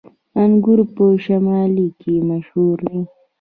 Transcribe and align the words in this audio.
انګور 0.41 0.79
په 0.95 1.05
شمالی 1.23 1.87
کې 2.01 2.13
مشهور 2.29 2.77
دي 2.89 3.01